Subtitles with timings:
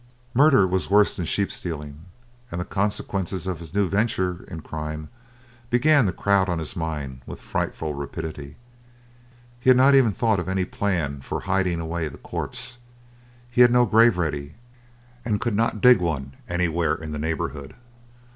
[0.33, 2.05] Murder was worse than sheep stealing,
[2.51, 5.09] and the consequences of his new venture in crime
[5.69, 8.55] began to crowd on his mind with frightful rapidity.
[9.59, 12.79] He had not even thought of any plan for hiding away the corpse.
[13.47, 14.55] He had no grave ready,
[15.23, 17.75] and could not dig one anywhere in the neighbourhood.